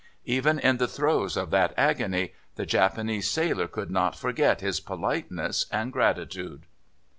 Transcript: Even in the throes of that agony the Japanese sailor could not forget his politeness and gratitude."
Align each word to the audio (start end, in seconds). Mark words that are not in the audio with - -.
Even 0.25 0.57
in 0.57 0.77
the 0.77 0.87
throes 0.87 1.37
of 1.37 1.51
that 1.51 1.75
agony 1.77 2.33
the 2.55 2.65
Japanese 2.65 3.29
sailor 3.29 3.67
could 3.67 3.91
not 3.91 4.15
forget 4.17 4.59
his 4.59 4.79
politeness 4.79 5.67
and 5.71 5.93
gratitude." 5.93 6.63